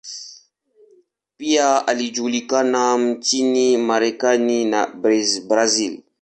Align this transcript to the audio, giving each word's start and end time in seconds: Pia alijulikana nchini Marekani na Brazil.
Pia 1.37 1.87
alijulikana 1.87 2.97
nchini 2.97 3.77
Marekani 3.77 4.65
na 4.65 4.87
Brazil. 5.47 6.01